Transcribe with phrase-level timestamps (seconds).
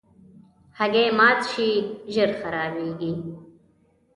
[0.77, 1.69] هګۍ مات شي،
[2.13, 3.11] ژر خرابیږي.